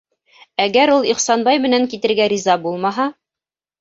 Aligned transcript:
Әгәр 0.65 0.93
ул 0.93 1.05
Ихсанбай 1.11 1.61
менән 1.67 1.87
китергә 1.93 2.27
риза 2.35 2.57
булмаһа? 2.65 3.11